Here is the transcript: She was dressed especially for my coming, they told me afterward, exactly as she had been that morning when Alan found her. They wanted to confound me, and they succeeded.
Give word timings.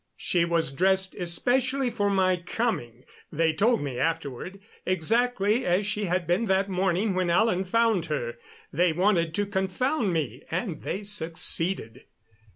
She 0.17 0.45
was 0.45 0.71
dressed 0.71 1.13
especially 1.13 1.91
for 1.91 2.09
my 2.09 2.35
coming, 2.35 3.05
they 3.31 3.53
told 3.53 3.83
me 3.83 3.99
afterward, 3.99 4.59
exactly 4.83 5.63
as 5.63 5.85
she 5.85 6.05
had 6.05 6.25
been 6.25 6.45
that 6.45 6.67
morning 6.67 7.13
when 7.13 7.29
Alan 7.29 7.65
found 7.65 8.07
her. 8.07 8.39
They 8.73 8.93
wanted 8.93 9.35
to 9.35 9.45
confound 9.45 10.11
me, 10.11 10.41
and 10.49 10.81
they 10.81 11.03
succeeded. 11.03 12.05